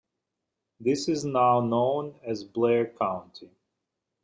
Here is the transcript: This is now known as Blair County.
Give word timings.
This 0.79 1.07
is 1.07 1.23
now 1.25 1.59
known 1.59 2.19
as 2.25 2.43
Blair 2.43 2.87
County. 2.87 3.51